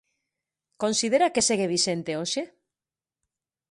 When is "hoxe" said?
2.21-2.41